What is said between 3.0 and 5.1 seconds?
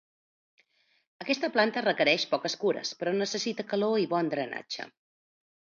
però necessita calor i bon drenatge.